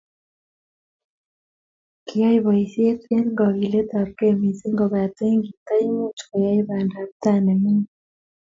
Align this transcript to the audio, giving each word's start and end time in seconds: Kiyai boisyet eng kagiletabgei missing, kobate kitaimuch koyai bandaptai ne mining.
Kiyai 2.07 2.37
boisyet 2.45 3.01
eng 3.15 3.31
kagiletabgei 3.37 4.33
missing, 4.41 4.75
kobate 4.79 5.25
kitaimuch 5.43 6.19
koyai 6.29 6.61
bandaptai 6.67 7.39
ne 7.45 7.53
mining. 7.63 7.85